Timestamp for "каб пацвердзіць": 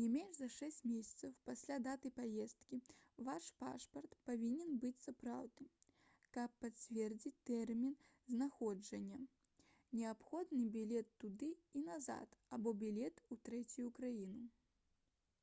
6.38-7.34